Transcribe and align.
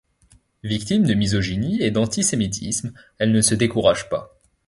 Victime 0.63 1.03
de 1.05 1.13
misogynie 1.13 1.83
et 1.83 1.91
d'antisémitisme, 1.91 2.91
elle 3.19 3.31
ne 3.31 3.41
se 3.41 3.53
décourage 3.53 4.09
pas. 4.09 4.41